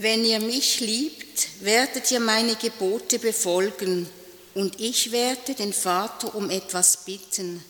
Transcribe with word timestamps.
Wenn 0.00 0.24
ihr 0.24 0.38
mich 0.38 0.78
liebt, 0.78 1.48
werdet 1.58 2.08
ihr 2.12 2.20
meine 2.20 2.54
Gebote 2.54 3.18
befolgen, 3.18 4.08
und 4.54 4.78
ich 4.78 5.10
werde 5.10 5.54
den 5.54 5.72
Vater 5.72 6.36
um 6.36 6.50
etwas 6.50 6.98
bitten. 7.04 7.64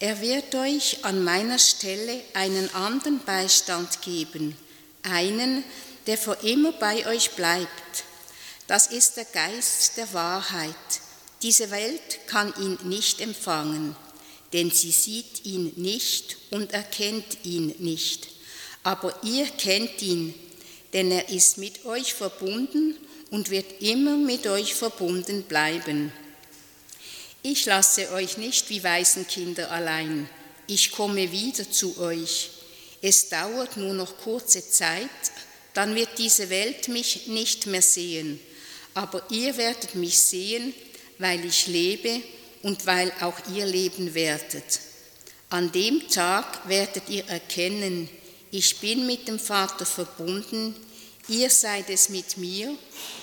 Er 0.00 0.20
wird 0.20 0.52
euch 0.56 1.04
an 1.04 1.22
meiner 1.22 1.60
Stelle 1.60 2.20
einen 2.34 2.68
anderen 2.74 3.20
Beistand 3.24 4.02
geben, 4.02 4.56
einen, 5.04 5.62
der 6.08 6.18
für 6.18 6.36
immer 6.42 6.72
bei 6.72 7.06
euch 7.06 7.30
bleibt. 7.30 7.68
Das 8.66 8.88
ist 8.88 9.16
der 9.16 9.26
Geist 9.26 9.96
der 9.98 10.12
Wahrheit. 10.12 10.74
Diese 11.42 11.70
Welt 11.70 12.26
kann 12.26 12.52
ihn 12.60 12.76
nicht 12.88 13.20
empfangen, 13.20 13.94
denn 14.52 14.72
sie 14.72 14.90
sieht 14.90 15.44
ihn 15.44 15.74
nicht 15.76 16.38
und 16.50 16.72
erkennt 16.72 17.44
ihn 17.44 17.72
nicht. 17.78 18.26
Aber 18.82 19.14
ihr 19.22 19.46
kennt 19.46 20.02
ihn, 20.02 20.34
denn 20.92 21.10
er 21.10 21.28
ist 21.28 21.58
mit 21.58 21.84
euch 21.84 22.14
verbunden 22.14 22.96
und 23.30 23.50
wird 23.50 23.80
immer 23.80 24.16
mit 24.16 24.46
euch 24.46 24.74
verbunden 24.74 25.42
bleiben. 25.44 26.12
Ich 27.42 27.66
lasse 27.66 28.12
euch 28.12 28.36
nicht 28.36 28.68
wie 28.70 28.84
Waisenkinder 28.84 29.70
allein, 29.70 30.28
ich 30.66 30.92
komme 30.92 31.32
wieder 31.32 31.68
zu 31.70 31.98
euch. 31.98 32.50
Es 33.00 33.28
dauert 33.28 33.76
nur 33.76 33.94
noch 33.94 34.16
kurze 34.18 34.68
Zeit, 34.68 35.08
dann 35.74 35.94
wird 35.94 36.10
diese 36.18 36.50
Welt 36.50 36.88
mich 36.88 37.26
nicht 37.26 37.66
mehr 37.66 37.82
sehen, 37.82 38.38
aber 38.94 39.24
ihr 39.30 39.56
werdet 39.56 39.94
mich 39.94 40.18
sehen, 40.18 40.72
weil 41.18 41.44
ich 41.44 41.66
lebe 41.66 42.22
und 42.62 42.86
weil 42.86 43.12
auch 43.20 43.36
ihr 43.54 43.66
leben 43.66 44.14
werdet. 44.14 44.80
An 45.50 45.72
dem 45.72 46.08
Tag 46.08 46.68
werdet 46.68 47.08
ihr 47.08 47.26
erkennen, 47.26 48.08
ich 48.52 48.78
bin 48.80 49.06
mit 49.06 49.26
dem 49.26 49.38
Vater 49.38 49.86
verbunden, 49.86 50.76
ihr 51.26 51.48
seid 51.48 51.88
es 51.88 52.10
mit 52.10 52.36
mir 52.36 52.76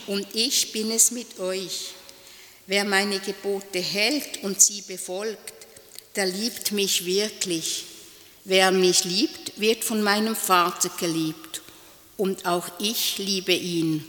und 0.08 0.28
ich 0.34 0.72
bin 0.72 0.92
es 0.92 1.12
mit 1.12 1.40
euch. 1.40 1.92
Wer 2.66 2.84
meine 2.84 3.20
Gebote 3.20 3.80
hält 3.80 4.44
und 4.44 4.60
sie 4.60 4.82
befolgt, 4.82 5.54
der 6.16 6.26
liebt 6.26 6.72
mich 6.72 7.06
wirklich. 7.06 7.86
Wer 8.44 8.72
mich 8.72 9.04
liebt, 9.04 9.60
wird 9.60 9.84
von 9.84 10.02
meinem 10.02 10.36
Vater 10.36 10.90
geliebt. 11.00 11.62
Und 12.18 12.46
auch 12.46 12.68
ich 12.80 13.20
liebe 13.20 13.54
ihn 13.54 14.04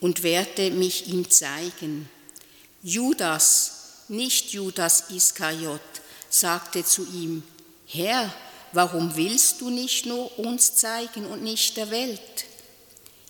und 0.00 0.22
werde 0.22 0.70
mich 0.70 1.08
ihm 1.08 1.30
zeigen. 1.30 2.08
Judas, 2.82 4.02
nicht 4.08 4.52
Judas 4.52 5.04
Iskariot, 5.10 5.80
sagte 6.28 6.84
zu 6.84 7.06
ihm, 7.06 7.42
Herr, 7.86 8.32
warum 8.72 9.16
willst 9.16 9.60
du 9.60 9.70
nicht 9.70 10.06
nur 10.06 10.38
uns 10.38 10.74
zeigen 10.76 11.26
und 11.26 11.42
nicht 11.42 11.76
der 11.76 11.90
Welt? 11.90 12.44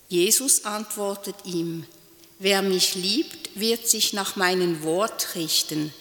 Jesus 0.09 0.65
antwortet 0.65 1.35
ihm, 1.45 1.87
wer 2.39 2.63
mich 2.63 2.95
liebt, 2.95 3.59
wird 3.59 3.89
sich 3.89 4.13
nach 4.13 4.37
meinem 4.37 4.83
Wort 4.83 5.35
richten. 5.35 5.93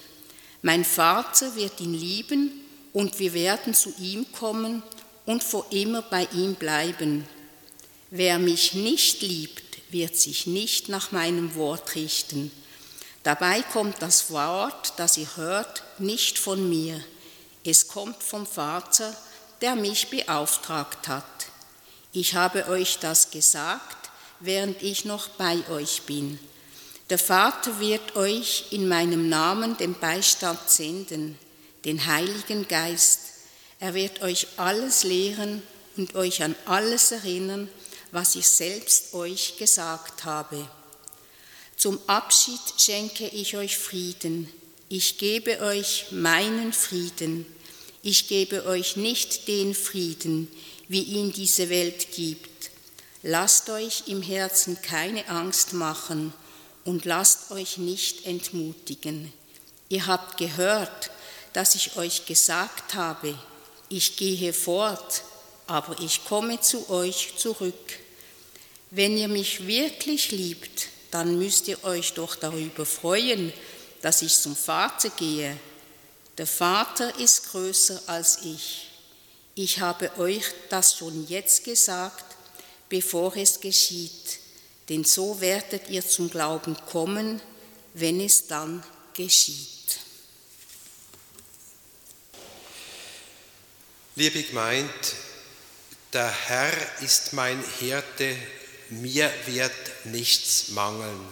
Mein 0.61 0.85
Vater 0.85 1.55
wird 1.55 1.79
ihn 1.79 1.93
lieben 1.93 2.51
und 2.93 3.19
wir 3.19 3.33
werden 3.33 3.73
zu 3.73 3.93
ihm 3.99 4.31
kommen 4.31 4.83
und 5.25 5.43
vor 5.43 5.65
immer 5.71 6.01
bei 6.01 6.27
ihm 6.33 6.55
bleiben. 6.55 7.27
Wer 8.11 8.39
mich 8.39 8.73
nicht 8.73 9.21
liebt, 9.21 9.63
wird 9.89 10.15
sich 10.15 10.47
nicht 10.47 10.89
nach 10.89 11.11
meinem 11.11 11.55
Wort 11.55 11.95
richten. 11.95 12.51
Dabei 13.23 13.61
kommt 13.61 14.01
das 14.01 14.29
Wort, 14.29 14.93
das 14.97 15.17
ihr 15.17 15.35
hört, 15.35 15.83
nicht 15.97 16.37
von 16.37 16.69
mir. 16.69 17.03
Es 17.67 17.87
kommt 17.87 18.21
vom 18.21 18.45
Vater, 18.45 19.15
der 19.59 19.75
mich 19.75 20.09
beauftragt 20.09 21.07
hat. 21.07 21.25
Ich 22.11 22.35
habe 22.35 22.67
euch 22.67 22.99
das 22.99 23.31
gesagt, 23.31 24.11
während 24.39 24.83
ich 24.83 25.03
noch 25.03 25.29
bei 25.29 25.67
euch 25.69 26.03
bin. 26.03 26.39
Der 27.09 27.17
Vater 27.17 27.79
wird 27.79 28.15
euch 28.15 28.65
in 28.69 28.87
meinem 28.87 29.29
Namen 29.29 29.77
den 29.77 29.95
Beistand 29.95 30.59
senden, 30.69 31.39
den 31.85 32.05
Heiligen 32.05 32.67
Geist. 32.67 33.19
Er 33.79 33.95
wird 33.95 34.21
euch 34.21 34.47
alles 34.57 35.03
lehren 35.03 35.63
und 35.97 36.13
euch 36.13 36.43
an 36.43 36.55
alles 36.65 37.11
erinnern, 37.11 37.67
was 38.11 38.35
ich 38.35 38.47
selbst 38.47 39.13
euch 39.15 39.57
gesagt 39.57 40.23
habe. 40.23 40.67
Zum 41.77 41.99
Abschied 42.05 42.61
schenke 42.77 43.27
ich 43.27 43.57
euch 43.57 43.77
Frieden. 43.77 44.51
Ich 44.87 45.17
gebe 45.17 45.61
euch 45.61 46.05
meinen 46.11 46.71
Frieden. 46.71 47.54
Ich 48.07 48.27
gebe 48.27 48.67
euch 48.67 48.97
nicht 48.97 49.47
den 49.47 49.73
Frieden, 49.73 50.47
wie 50.87 51.01
ihn 51.01 51.31
diese 51.31 51.69
Welt 51.71 52.11
gibt. 52.11 52.69
Lasst 53.23 53.67
euch 53.71 54.03
im 54.05 54.21
Herzen 54.21 54.79
keine 54.83 55.27
Angst 55.27 55.73
machen 55.73 56.31
und 56.83 57.05
lasst 57.05 57.49
euch 57.49 57.79
nicht 57.79 58.27
entmutigen. 58.27 59.33
Ihr 59.89 60.05
habt 60.05 60.37
gehört, 60.37 61.09
dass 61.53 61.73
ich 61.73 61.97
euch 61.97 62.27
gesagt 62.27 62.93
habe, 62.93 63.35
ich 63.89 64.17
gehe 64.17 64.53
fort, 64.53 65.23
aber 65.65 65.99
ich 65.99 66.25
komme 66.25 66.61
zu 66.61 66.87
euch 66.91 67.33
zurück. 67.39 67.99
Wenn 68.91 69.17
ihr 69.17 69.29
mich 69.29 69.65
wirklich 69.65 70.29
liebt, 70.29 70.89
dann 71.09 71.39
müsst 71.39 71.67
ihr 71.67 71.83
euch 71.83 72.13
doch 72.13 72.35
darüber 72.35 72.85
freuen, 72.85 73.51
dass 74.03 74.21
ich 74.21 74.35
zum 74.35 74.55
Vater 74.55 75.09
gehe 75.09 75.57
der 76.37 76.47
Vater 76.47 77.17
ist 77.19 77.51
größer 77.51 78.01
als 78.07 78.39
ich. 78.43 78.87
Ich 79.55 79.79
habe 79.79 80.17
euch 80.17 80.43
das 80.69 80.97
schon 80.97 81.27
jetzt 81.27 81.63
gesagt, 81.63 82.25
bevor 82.89 83.35
es 83.37 83.59
geschieht, 83.59 84.39
denn 84.89 85.03
so 85.05 85.39
werdet 85.39 85.89
ihr 85.89 86.05
zum 86.05 86.29
Glauben 86.29 86.75
kommen, 86.87 87.41
wenn 87.93 88.19
es 88.19 88.47
dann 88.47 88.83
geschieht. 89.13 89.69
Liebe 94.17 94.43
Gemeinde, 94.43 94.93
der 96.13 96.31
Herr 96.31 96.73
ist 97.01 97.33
mein 97.33 97.63
Hirte, 97.79 98.35
mir 98.89 99.31
wird 99.45 99.71
nichts 100.05 100.69
mangeln. 100.69 101.27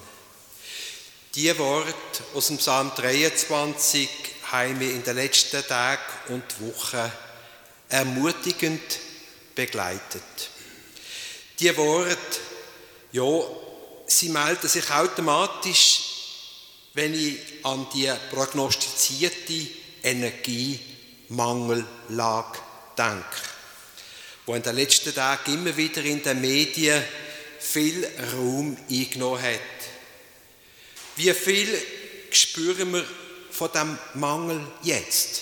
Die 1.36 1.58
Wort 1.58 2.22
aus 2.34 2.48
dem 2.48 2.58
Psalm 2.58 2.92
23 2.96 4.10
haben 4.54 4.80
wir 4.80 4.92
in 4.92 5.04
den 5.04 5.16
letzten 5.16 5.66
Tagen 5.68 6.02
und 6.30 6.44
Wochen 6.62 7.12
ermutigend 7.90 9.00
begleitet. 9.56 10.22
Die 11.60 11.76
Worte, 11.76 12.40
ja, 13.14 13.42
sie 14.06 14.30
melden 14.30 14.68
sich 14.68 14.92
automatisch, 14.92 16.04
wenn 16.94 17.16
ich 17.16 17.40
an 17.64 17.88
die 17.96 18.14
prognostizierte 18.30 19.68
Energiemangellage 20.04 22.60
denke, 22.96 23.26
wo 24.46 24.54
in 24.54 24.62
den 24.62 24.76
letzten 24.76 25.16
Tagen 25.16 25.56
immer 25.56 25.76
wieder 25.76 26.04
in 26.04 26.22
den 26.22 26.42
Medien 26.42 27.04
viel 27.60 28.08
Raum 28.34 28.78
eingenommen 28.88 29.42
hat. 29.42 29.60
Wie 31.16 31.34
viel 31.34 31.76
spüren 32.30 32.94
wir 32.94 33.04
von 33.54 33.72
dem 33.72 33.98
Mangel 34.16 34.60
jetzt. 34.82 35.42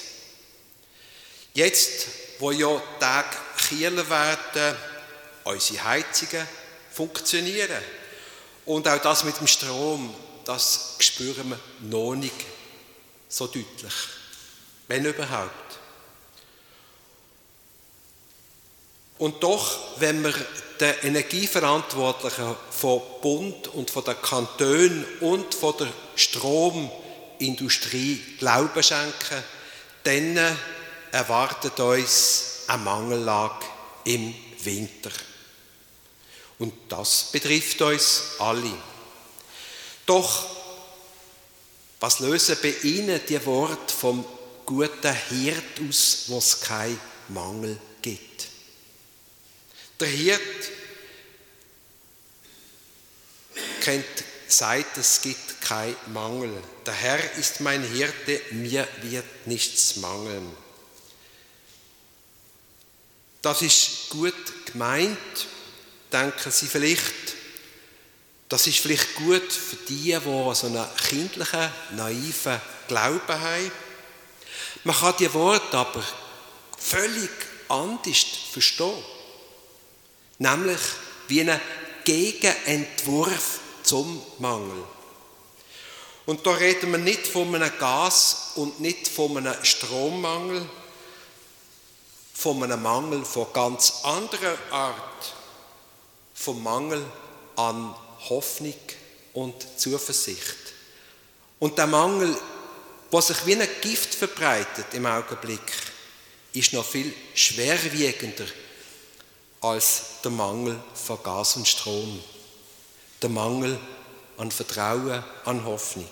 Jetzt, 1.54 2.08
wo 2.40 2.52
ja 2.52 2.82
Tag 3.00 3.26
kühler 3.58 4.08
werden, 4.10 4.78
unsere 5.44 5.84
Heizungen 5.84 6.48
funktionieren. 6.92 7.82
Und 8.66 8.88
auch 8.88 9.02
das 9.02 9.24
mit 9.24 9.40
dem 9.40 9.48
Strom, 9.48 10.14
das 10.46 10.96
spüren 11.00 11.50
wir 11.50 11.60
noch 11.82 12.16
nicht 12.16 12.36
so 13.30 13.48
deutlich. 13.48 13.94
Wenn 14.88 15.06
überhaupt. 15.06 15.52
Und 19.18 19.42
doch, 19.44 20.00
wenn 20.00 20.24
wir 20.24 20.34
den 20.80 20.96
Energieverantwortlichen 21.04 22.56
von 22.72 23.02
Bund 23.22 23.68
und 23.68 23.92
von 23.92 24.04
den 24.04 24.20
Kantonen 24.22 25.06
und 25.20 25.54
von 25.54 25.78
der 25.78 25.88
Strom 26.16 26.92
Industrie 27.42 28.22
Glauben 28.38 28.84
schenken, 28.84 29.44
dann 30.04 30.58
erwartet 31.12 31.80
uns 31.80 32.64
eine 32.68 32.84
Mangellage 32.84 33.66
im 34.06 34.34
Winter. 34.64 35.12
Und 36.60 36.74
das 36.90 37.30
betrifft 37.32 37.82
uns 37.82 38.22
alle. 38.40 38.72
Doch, 40.06 40.46
was 42.00 42.20
lösen 42.20 42.58
bei 42.62 42.74
Ihnen 42.84 43.20
die 43.28 43.46
Worte 43.46 43.94
vom 43.94 44.26
guten 44.66 45.14
Hirt 45.30 45.80
aus, 45.88 46.24
wo 46.28 46.38
es 46.38 46.62
keinen 46.62 47.00
Mangel 47.30 47.80
gibt? 48.02 48.48
Der 50.00 50.08
Hirt 50.08 50.42
kennt, 53.82 54.06
sagt, 54.48 54.98
es 54.98 55.22
gibt 55.22 55.51
kein 55.62 55.96
Mangel. 56.14 56.52
Der 56.86 56.94
Herr 56.94 57.34
ist 57.38 57.62
mein 57.62 57.84
Hirte, 57.84 58.42
mir 58.52 58.88
wird 59.04 59.48
nichts 59.48 59.98
mangeln. 59.98 60.52
Das 63.42 63.62
ist 63.62 64.10
gut 64.10 64.36
gemeint, 64.66 65.48
denken 66.12 66.52
Sie 66.52 66.68
vielleicht 66.68 67.42
Das 68.52 68.68
ist 68.68 68.80
vielleicht 68.80 69.16
gut 69.16 69.50
für 69.50 69.78
die, 69.88 70.12
die 70.12 70.20
so 70.20 70.68
einen 70.68 70.86
kindlichen, 71.08 71.70
naiven 71.92 72.60
Glauben 72.90 73.40
haben. 73.40 73.72
Man 74.84 74.94
kann 74.94 75.16
die 75.20 75.34
Worte 75.34 75.78
aber 75.78 76.04
völlig 76.78 77.30
anders 77.70 78.26
verstehen. 78.52 79.02
Nämlich 80.38 80.82
wie 81.30 81.40
einen 81.40 81.62
Gegenentwurf 82.04 83.62
zum 83.84 84.22
Mangel. 84.40 84.84
Und 86.26 86.46
da 86.46 86.52
reden 86.52 86.92
wir 86.92 87.00
nicht 87.00 87.26
von 87.28 87.54
einem 87.54 87.72
Gas- 87.80 88.52
und 88.56 88.80
nicht 88.80 89.08
von 89.08 89.38
einem 89.38 89.56
Strommangel, 89.64 90.68
von 92.34 92.64
einem 92.64 92.82
Mangel 92.82 93.26
von 93.26 93.48
ganz 93.54 94.02
anderer 94.04 94.58
Art, 94.72 95.34
vom 96.34 96.62
Mangel 96.64 97.04
an 97.56 97.96
Hoffnung 98.30 98.74
und 99.34 99.56
Zuversicht. 99.78 100.58
Und 101.60 101.78
der 101.78 101.88
Mangel, 101.88 102.36
was 103.12 103.28
sich 103.28 103.46
wie 103.46 103.56
ein 103.56 103.68
Gift 103.82 104.16
verbreitet 104.16 104.94
im 104.94 105.06
Augenblick, 105.06 105.62
ist 106.54 106.74
noch 106.74 106.86
viel 106.86 107.14
schwerwiegender 107.34 108.46
als 109.62 110.04
der 110.24 110.32
Mangel 110.32 110.80
von 110.94 111.22
Gas 111.22 111.56
und 111.56 111.68
Strom. 111.68 112.22
Der 113.22 113.30
Mangel 113.30 113.80
an 114.42 114.50
Vertrauen, 114.50 115.24
an 115.46 115.64
Hoffnung. 115.66 116.10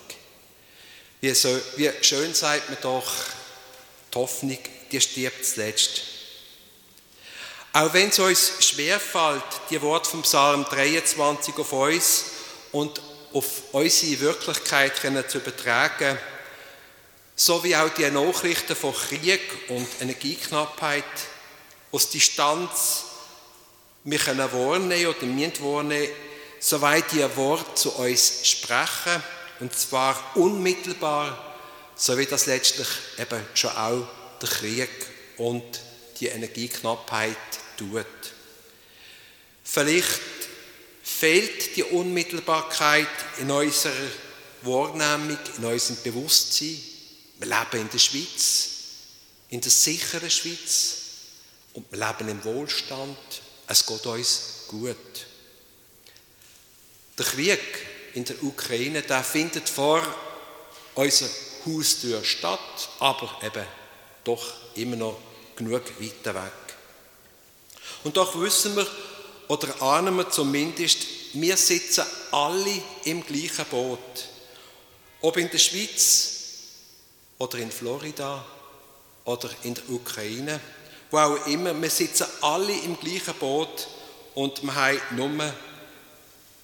Wie, 1.20 1.34
so, 1.34 1.48
wie 1.74 1.90
schön 2.00 2.32
sagt 2.32 2.70
man 2.70 2.78
doch, 2.80 3.12
die 4.14 4.18
Hoffnung, 4.18 4.58
die 4.90 5.00
stirbt 5.00 5.44
zuletzt. 5.44 6.02
Auch 7.72 7.92
wenn 7.92 8.08
es 8.08 8.18
uns 8.20 8.52
schwerfällt, 8.60 9.42
die 9.68 9.82
Worte 9.82 10.10
vom 10.10 10.22
Psalm 10.22 10.64
23 10.64 11.56
auf 11.58 11.72
uns 11.72 12.24
und 12.70 13.02
auf 13.32 13.62
unsere 13.72 14.20
Wirklichkeit 14.20 14.92
zu 15.28 15.38
übertragen, 15.38 16.16
so 17.34 17.64
wie 17.64 17.74
auch 17.74 17.90
die 17.90 18.08
Nachrichten 18.10 18.76
von 18.76 18.94
Krieg 18.94 19.40
und 19.68 19.88
Energieknappheit 20.00 21.04
aus 21.90 22.10
Distanz 22.10 23.04
können 24.04 24.52
warnen 24.52 25.06
oder 25.06 25.26
müssen 25.26 25.64
warnen, 25.64 26.08
soweit 26.60 27.10
die 27.12 27.36
Worte 27.36 27.74
zu 27.74 27.90
uns 27.92 28.46
sprechen, 28.46 29.22
und 29.60 29.74
zwar 29.74 30.36
unmittelbar, 30.36 31.56
so 31.96 32.16
wie 32.16 32.26
das 32.26 32.46
letztlich 32.46 32.88
eben 33.18 33.42
schon 33.54 33.70
auch 33.70 34.06
der 34.40 34.48
Krieg 34.48 34.90
und 35.36 35.80
die 36.18 36.28
Energieknappheit 36.28 37.36
tut. 37.76 38.06
Vielleicht 39.64 40.20
fehlt 41.02 41.76
die 41.76 41.84
Unmittelbarkeit 41.84 43.08
in 43.38 43.50
unserer 43.50 43.92
Wahrnehmung, 44.62 45.38
in 45.58 45.64
unserem 45.64 46.02
Bewusstsein. 46.02 46.80
Wir 47.38 47.48
leben 47.48 47.82
in 47.82 47.90
der 47.90 47.98
Schweiz, 47.98 48.68
in 49.48 49.60
der 49.60 49.70
sicheren 49.70 50.30
Schweiz 50.30 50.96
und 51.74 51.90
wir 51.90 51.98
leben 51.98 52.28
im 52.28 52.44
Wohlstand. 52.44 53.18
Es 53.66 53.86
geht 53.86 54.06
uns 54.06 54.42
gut. 54.68 54.96
Der 57.20 57.26
Krieg 57.26 57.60
in 58.14 58.24
der 58.24 58.42
Ukraine, 58.42 59.02
der 59.02 59.22
findet 59.22 59.68
vor 59.68 60.00
unserer 60.94 61.28
Haustür 61.66 62.24
statt, 62.24 62.88
aber 62.98 63.38
eben 63.42 63.66
doch 64.24 64.42
immer 64.76 64.96
noch 64.96 65.18
genug 65.54 65.82
weiter 66.00 66.34
weg. 66.34 66.52
Und 68.04 68.16
doch 68.16 68.40
wissen 68.40 68.74
wir, 68.74 68.86
oder 69.48 69.82
ahnen 69.82 70.16
wir 70.16 70.30
zumindest, 70.30 71.06
wir 71.34 71.58
sitzen 71.58 72.06
alle 72.30 72.82
im 73.04 73.22
gleichen 73.26 73.66
Boot. 73.66 73.98
Ob 75.20 75.36
in 75.36 75.50
der 75.50 75.58
Schweiz 75.58 76.32
oder 77.36 77.58
in 77.58 77.70
Florida 77.70 78.42
oder 79.26 79.50
in 79.64 79.74
der 79.74 79.90
Ukraine, 79.90 80.58
wo 81.10 81.18
auch 81.18 81.46
immer, 81.48 81.78
wir 81.82 81.90
sitzen 81.90 82.28
alle 82.40 82.72
im 82.72 82.98
gleichen 82.98 83.34
Boot 83.34 83.88
und 84.34 84.62
wir 84.62 84.74
haben 84.74 85.00
nur 85.16 85.52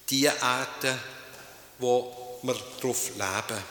die 0.09 0.25
Erde, 0.25 0.97
wo 1.79 2.39
wir 2.41 2.55
darauf 2.79 3.09
leben. 3.09 3.63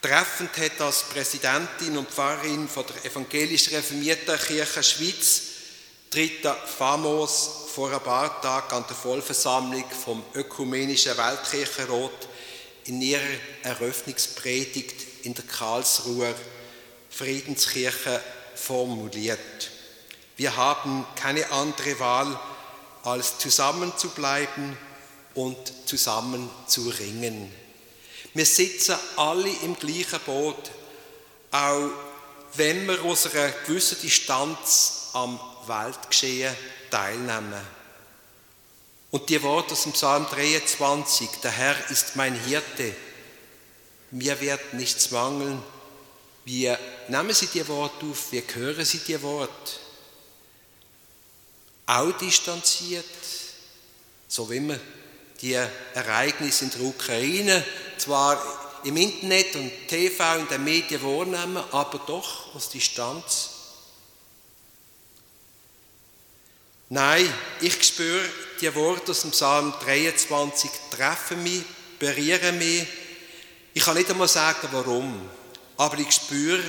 Treffend 0.00 0.56
hat 0.56 0.80
als 0.80 1.02
Präsidentin 1.04 1.98
und 1.98 2.10
Pfarrerin 2.10 2.68
von 2.68 2.84
der 2.86 3.04
evangelisch 3.04 3.70
reformierten 3.70 4.38
Kirche 4.38 4.82
Schweiz 4.82 5.42
Dritter 6.10 6.54
Famos 6.54 7.66
vor 7.74 7.92
ein 7.92 8.00
paar 8.00 8.40
Tagen 8.40 8.76
an 8.76 8.84
der 8.88 8.96
Vollversammlung 8.96 9.84
vom 9.90 10.22
Ökumenischen 10.34 11.16
Weltkirchenrat 11.18 12.28
in 12.84 13.02
ihrer 13.02 13.20
Eröffnungspredigt 13.62 15.24
in 15.24 15.34
der 15.34 15.44
Karlsruher 15.44 16.34
Friedenskirche 17.10 18.22
formuliert. 18.54 19.70
Wir 20.36 20.56
haben 20.56 21.04
keine 21.14 21.50
andere 21.50 22.00
Wahl, 22.00 22.40
als 23.02 23.38
zusammen 23.38 23.92
zu 23.98 24.08
bleiben 24.08 24.78
und 25.38 25.72
zusammen 25.86 26.50
zu 26.66 26.88
ringen. 26.88 27.52
Wir 28.34 28.44
sitzen 28.44 28.96
alle 29.14 29.48
im 29.62 29.78
gleichen 29.78 30.18
Boot, 30.26 30.70
auch 31.52 31.90
wenn 32.54 32.86
wir 32.86 33.00
aus 33.04 33.26
einer 33.26 33.50
gewissen 33.64 33.98
Distanz 34.02 35.10
am 35.12 35.38
Weltgeschehen 35.66 36.54
teilnehmen. 36.90 37.60
Und 39.12 39.28
die 39.28 39.40
Worte 39.42 39.74
aus 39.74 39.84
dem 39.84 39.92
Psalm 39.92 40.26
23, 40.28 41.28
der 41.42 41.52
Herr 41.52 41.90
ist 41.90 42.16
mein 42.16 42.34
Hirte, 42.34 42.94
mir 44.10 44.40
wird 44.40 44.74
nichts 44.74 45.12
mangeln. 45.12 45.62
Wie 46.46 46.74
nehmen 47.06 47.32
Sie 47.32 47.46
die 47.46 47.66
Worte 47.68 48.06
auf? 48.06 48.32
Wie 48.32 48.42
hören 48.54 48.84
Sie 48.84 48.98
die 48.98 49.22
Worte? 49.22 49.72
Auch 51.86 52.10
distanziert, 52.18 53.04
so 54.26 54.50
wie 54.50 54.60
wir 54.60 54.80
die 55.40 55.54
Ereignisse 55.94 56.64
in 56.64 56.70
der 56.70 56.80
Ukraine 56.82 57.64
zwar 57.96 58.40
im 58.84 58.96
Internet 58.96 59.54
und 59.56 59.70
TV 59.88 60.38
und 60.38 60.50
den 60.50 60.64
Medien 60.64 61.02
wahrnehmen, 61.02 61.62
aber 61.72 61.98
doch 62.06 62.54
aus 62.54 62.70
Distanz. 62.70 63.50
Nein, 66.90 67.32
ich 67.60 67.82
spüre 67.84 68.24
die 68.60 68.74
Worte 68.74 69.10
aus 69.10 69.22
dem 69.22 69.30
Psalm 69.30 69.74
23 69.84 70.70
treffen 70.90 71.42
mich, 71.42 71.62
berühren 71.98 72.58
mich. 72.58 72.86
Ich 73.74 73.84
kann 73.84 73.96
nicht 73.96 74.10
einmal 74.10 74.28
sagen, 74.28 74.68
warum, 74.72 75.28
aber 75.76 75.98
ich 75.98 76.10
spüre, 76.10 76.62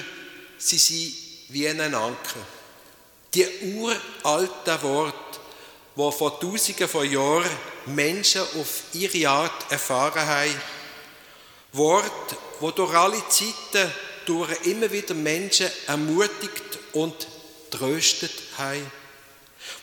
sie 0.57 0.77
sind 0.77 1.13
wie 1.49 1.67
ein 1.67 1.79
Anker. 1.81 2.39
Die 3.33 3.47
uralten 3.73 4.81
Worte, 4.81 5.39
die 5.95 6.11
vor 6.11 6.39
Tausenden 6.39 6.87
von 6.87 7.09
Jahren 7.09 7.49
Menschen 7.87 8.41
auf 8.41 8.83
ihre 8.93 9.29
Art 9.29 9.71
erfahren 9.71 10.25
haben. 10.25 10.61
Worte, 11.73 12.37
die 12.61 12.71
durch 12.75 12.93
alle 12.93 13.23
Zeiten 13.29 13.91
durch 14.25 14.65
immer 14.65 14.91
wieder 14.91 15.13
Menschen 15.13 15.69
ermutigt 15.87 16.79
und 16.93 17.27
tröstet 17.71 18.33
haben 18.57 18.91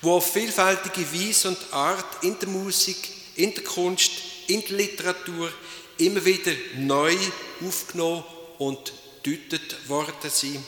wo 0.03 0.15
auf 0.17 0.33
vielfältige 0.33 1.13
Weise 1.13 1.49
und 1.49 1.73
Art 1.73 2.23
in 2.23 2.39
der 2.39 2.49
Musik, 2.49 2.97
in 3.37 3.55
der 3.55 3.65
Kunst, 3.65 4.13
in 4.47 4.63
der 4.63 4.77
Literatur 4.77 5.53
immer 5.99 6.25
wieder 6.25 6.53
neu 6.77 7.17
aufgenommen 7.67 8.25
und 8.59 8.93
deutet 9.23 9.89
worden 9.89 10.31
sind. 10.31 10.65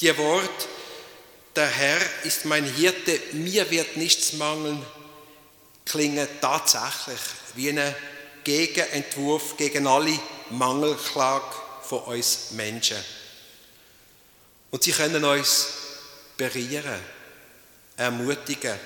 Die 0.00 0.16
Wort, 0.16 0.68
der 1.54 1.68
Herr 1.68 2.00
ist 2.24 2.44
mein 2.44 2.64
Hirte, 2.64 3.20
mir 3.32 3.70
wird 3.70 3.96
nichts 3.96 4.32
mangeln, 4.34 4.82
klingen 5.84 6.28
tatsächlich 6.40 7.20
wie 7.54 7.70
ein 7.70 7.94
Gegenentwurf 8.44 9.56
gegen 9.56 9.86
alle 9.86 10.18
Mangelklage 10.50 11.54
von 11.82 12.00
uns 12.00 12.52
Menschen. 12.52 12.98
Und 14.70 14.82
sie 14.82 14.92
können 14.92 15.24
uns 15.24 15.66
berühren 16.36 17.00
ermutigen. 17.96 18.78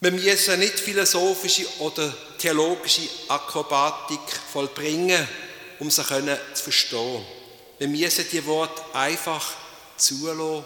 Wir 0.00 0.12
müssen 0.12 0.58
nicht 0.58 0.78
philosophische 0.78 1.66
oder 1.78 2.14
theologische 2.38 3.08
Akrobatik 3.28 4.20
vollbringen, 4.52 5.26
um 5.78 5.90
sie 5.90 6.02
zu 6.02 6.62
verstehen. 6.62 7.24
Wir 7.78 7.88
müssen 7.88 8.26
die 8.30 8.44
Worte 8.44 8.82
einfach 8.94 9.54
zulassen, 9.96 10.64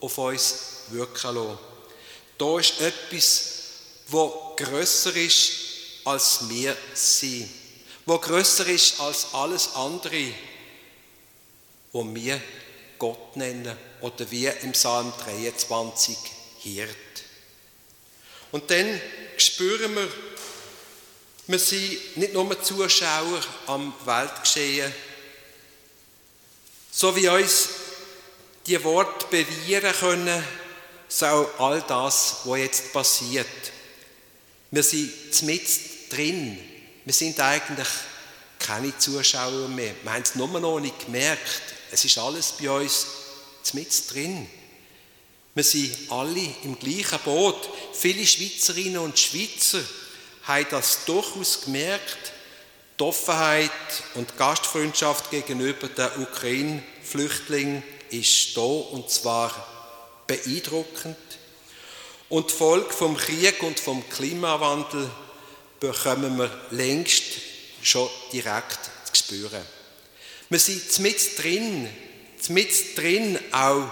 auf 0.00 0.18
uns 0.18 0.54
wirken 0.88 1.34
lassen. 1.34 1.58
Da 2.38 2.58
ist 2.58 2.80
etwas, 2.80 3.55
was 4.08 4.32
grösser 4.56 5.14
ist 5.16 5.52
als 6.04 6.48
wir 6.48 6.76
sind, 6.94 7.48
was 8.04 8.20
grösser 8.20 8.66
ist 8.66 9.00
als 9.00 9.28
alles 9.32 9.74
andere, 9.74 10.32
was 11.92 12.06
wir 12.14 12.40
Gott 12.98 13.36
nennen 13.36 13.76
oder 14.00 14.30
wie 14.30 14.46
im 14.46 14.72
Psalm 14.72 15.12
23 15.24 16.16
Hirt. 16.60 16.96
Und 18.52 18.70
dann 18.70 19.00
spüren 19.36 19.94
wir, 19.94 20.08
Wir 21.48 21.60
sind 21.60 22.16
nicht 22.16 22.32
nur 22.32 22.60
Zuschauer 22.60 23.40
am 23.66 23.94
Weltgeschehen, 24.04 24.92
so 26.90 27.14
wie 27.14 27.28
uns 27.28 27.68
die 28.66 28.82
Worte 28.82 29.26
bewirren 29.30 29.92
können, 29.92 30.44
so 31.08 31.26
all 31.58 31.84
das, 31.86 32.38
was 32.44 32.58
jetzt 32.58 32.92
passiert. 32.92 33.46
Wir 34.70 34.82
sind 34.82 35.42
mit 35.42 35.62
drin. 36.10 36.58
Wir 37.04 37.14
sind 37.14 37.38
eigentlich 37.40 37.88
keine 38.58 38.96
Zuschauer 38.98 39.68
mehr. 39.68 39.94
Wir 40.02 40.12
haben 40.12 40.22
es 40.22 40.34
nur 40.34 40.48
noch 40.48 40.80
nicht 40.80 41.06
gemerkt. 41.06 41.62
Es 41.90 42.04
ist 42.04 42.18
alles 42.18 42.52
bei 42.52 42.70
uns 42.70 43.06
mit 43.72 44.12
drin. 44.12 44.46
Wir 45.54 45.64
sind 45.64 46.10
alle 46.10 46.54
im 46.64 46.78
gleichen 46.78 47.18
Boot. 47.24 47.68
Viele 47.94 48.26
Schweizerinnen 48.26 48.98
und 48.98 49.18
Schweizer 49.18 49.82
haben 50.42 50.66
das 50.70 51.04
durchaus 51.06 51.62
gemerkt. 51.62 52.32
Die 52.98 53.04
Offenheit 53.04 53.70
und 54.14 54.36
Gastfreundschaft 54.36 55.30
gegenüber 55.30 55.88
der 55.88 56.18
Ukraine-Flüchtlingen 56.18 57.82
ist 58.10 58.56
da 58.56 58.60
und 58.60 59.10
zwar 59.10 59.52
beeindruckend. 60.26 61.16
Und 62.28 62.50
die 62.50 62.54
Folge 62.54 62.92
vom 62.92 63.16
Krieg 63.16 63.62
und 63.62 63.78
vom 63.78 64.08
Klimawandel 64.08 65.08
bekommen 65.78 66.38
wir 66.38 66.50
längst 66.70 67.22
schon 67.82 68.08
direkt 68.32 68.90
zu 69.04 69.14
spüren. 69.14 69.62
Wir 70.48 70.58
sind 70.58 70.98
mit 71.00 71.38
drin, 71.38 71.88
mit 72.48 72.96
drin 72.96 73.38
auch 73.52 73.90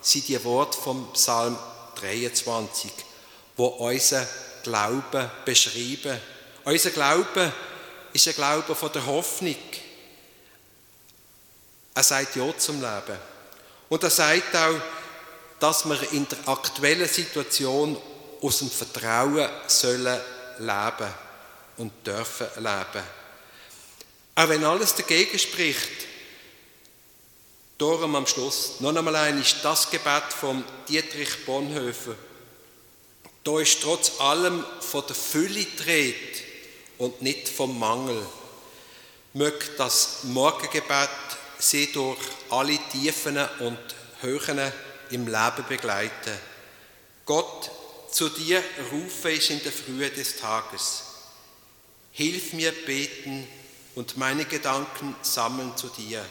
sind 0.00 0.28
die 0.28 0.42
Worte 0.44 0.78
vom 0.78 1.12
Psalm 1.12 1.56
23, 1.96 2.90
wo 3.56 3.66
unser 3.66 4.26
Glauben 4.62 5.30
beschreiben. 5.44 6.18
Unser 6.64 6.90
Glaube 6.90 7.52
ist 8.12 8.26
ein 8.26 8.34
Glaube 8.34 8.74
von 8.74 8.92
der 8.92 9.06
Hoffnung. 9.06 9.56
Er 11.94 12.02
sagt 12.02 12.36
Ja 12.36 12.56
zum 12.56 12.80
Leben. 12.80 13.18
Und 13.88 14.02
er 14.02 14.10
sagt 14.10 14.56
auch, 14.56 14.80
dass 15.60 15.84
wir 15.84 16.12
in 16.12 16.26
der 16.28 16.48
aktuellen 16.48 17.08
Situation 17.08 17.96
aus 18.40 18.58
dem 18.58 18.70
Vertrauen 18.70 19.48
sollen 19.66 20.20
leben 20.58 21.14
und 21.76 21.92
dürfen 22.06 22.46
leben. 22.56 23.04
Auch 24.34 24.48
wenn 24.48 24.64
alles 24.64 24.94
dagegen 24.94 25.38
spricht, 25.38 26.06
darum 27.76 28.16
am 28.16 28.26
Schluss 28.26 28.80
noch 28.80 28.96
einmal 28.96 29.16
ein 29.16 29.40
ist 29.40 29.56
das 29.62 29.90
Gebet 29.90 30.32
von 30.38 30.64
Dietrich 30.88 31.44
Bonhoeffer. 31.44 32.14
Da 33.44 33.60
ist 33.60 33.82
trotz 33.82 34.20
allem 34.20 34.64
von 34.80 35.04
der 35.06 35.16
Fülle 35.16 35.66
dreht 35.76 36.42
und 36.98 37.22
nicht 37.22 37.48
vom 37.48 37.78
Mangel. 37.78 38.26
Möge 39.32 39.64
das 39.76 40.24
Morgengebet 40.24 41.08
sie 41.58 41.92
durch 41.92 42.18
alle 42.50 42.78
Tiefen 42.90 43.38
und 43.60 43.78
Höhen 44.20 44.72
im 45.10 45.26
Leben 45.26 45.64
begleiten. 45.68 46.38
Gott, 47.26 47.70
zu 48.10 48.28
dir 48.28 48.62
rufe 48.92 49.30
ich 49.30 49.50
in 49.50 49.62
der 49.62 49.72
Frühe 49.72 50.10
des 50.10 50.36
Tages. 50.36 51.02
Hilf 52.12 52.52
mir 52.52 52.72
beten 52.72 53.46
und 53.94 54.16
meine 54.16 54.44
Gedanken 54.44 55.14
sammeln 55.22 55.76
zu 55.76 55.88
dir. 55.88 56.24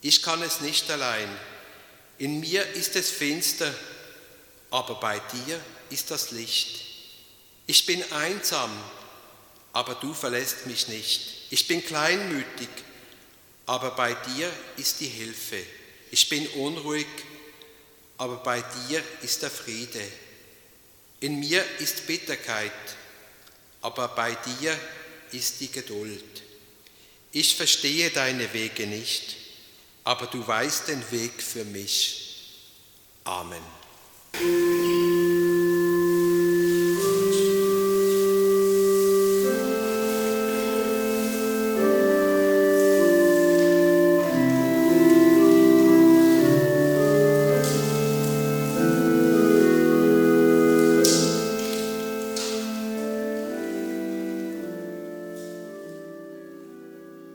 Ich 0.00 0.22
kann 0.22 0.40
es 0.42 0.60
nicht 0.60 0.90
allein. 0.90 1.28
In 2.18 2.40
mir 2.40 2.66
ist 2.72 2.96
es 2.96 3.10
finster, 3.10 3.72
aber 4.70 4.94
bei 4.96 5.18
dir 5.18 5.60
ist 5.90 6.10
das 6.10 6.30
Licht. 6.30 6.86
Ich 7.66 7.86
bin 7.86 8.02
einsam, 8.12 8.70
aber 9.72 9.94
du 9.94 10.14
verlässt 10.14 10.66
mich 10.66 10.88
nicht. 10.88 11.46
Ich 11.50 11.66
bin 11.66 11.84
kleinmütig, 11.84 12.68
aber 13.66 13.90
bei 13.92 14.14
dir 14.14 14.50
ist 14.76 15.00
die 15.00 15.08
Hilfe. 15.08 15.62
Ich 16.10 16.28
bin 16.28 16.46
unruhig, 16.48 17.06
aber 18.20 18.36
bei 18.36 18.62
dir 18.86 19.02
ist 19.22 19.40
der 19.40 19.50
Friede. 19.50 20.06
In 21.20 21.40
mir 21.40 21.64
ist 21.78 22.06
Bitterkeit, 22.06 22.70
aber 23.80 24.08
bei 24.08 24.34
dir 24.34 24.78
ist 25.32 25.58
die 25.60 25.72
Geduld. 25.72 26.42
Ich 27.32 27.56
verstehe 27.56 28.10
deine 28.10 28.52
Wege 28.52 28.86
nicht, 28.86 29.36
aber 30.04 30.26
du 30.26 30.46
weißt 30.46 30.88
den 30.88 31.10
Weg 31.10 31.42
für 31.42 31.64
mich. 31.64 32.58
Amen. 33.24 33.79